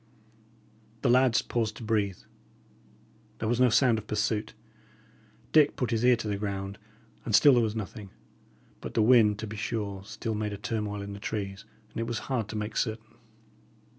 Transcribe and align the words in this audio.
The 1.03 1.11
lads 1.11 1.43
paused 1.43 1.77
to 1.77 1.83
breathe. 1.83 2.17
There 3.37 3.47
was 3.47 3.59
no 3.59 3.69
sound 3.69 3.99
of 3.99 4.07
pursuit. 4.07 4.55
Dick 5.51 5.75
put 5.75 5.91
his 5.91 6.03
ear 6.03 6.15
to 6.15 6.27
the 6.27 6.37
ground, 6.39 6.79
and 7.23 7.35
still 7.35 7.53
there 7.53 7.61
was 7.61 7.75
nothing; 7.75 8.09
but 8.79 8.95
the 8.95 9.03
wind, 9.03 9.37
to 9.37 9.45
be 9.45 9.57
sure, 9.57 10.03
still 10.03 10.33
made 10.33 10.53
a 10.53 10.57
turmoil 10.57 11.03
in 11.03 11.13
the 11.13 11.19
trees, 11.19 11.65
and 11.91 11.99
it 11.99 12.07
was 12.07 12.17
hard 12.33 12.47
to 12.49 12.55
make 12.55 12.77
certain. 12.77 13.13